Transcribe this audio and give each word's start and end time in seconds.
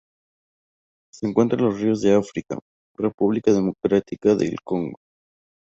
Se 1.13 1.27
encuentran 1.27 1.63
en 1.63 1.77
ríos 1.79 2.01
de 2.01 2.15
África:República 2.15 3.53
Democrática 3.53 4.33
del 4.33 4.55
Congo. 4.63 4.97